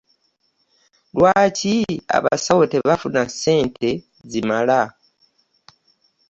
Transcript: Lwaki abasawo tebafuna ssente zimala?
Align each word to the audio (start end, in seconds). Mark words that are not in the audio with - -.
Lwaki 1.17 1.75
abasawo 2.17 2.63
tebafuna 2.71 3.21
ssente 3.31 3.89
zimala? 4.31 4.81